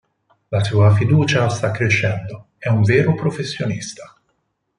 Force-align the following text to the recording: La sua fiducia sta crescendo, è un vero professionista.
La 0.49 0.63
sua 0.63 0.95
fiducia 0.95 1.47
sta 1.49 1.69
crescendo, 1.69 2.47
è 2.57 2.69
un 2.69 2.81
vero 2.81 3.13
professionista. 3.13 4.19